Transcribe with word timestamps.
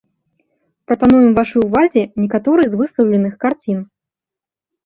Прапануем 0.91 1.35
вашай 1.39 1.59
увазе 1.67 2.01
некаторыя 2.23 2.67
з 2.73 2.81
выстаўленых 2.81 3.33
карцін. 3.47 3.79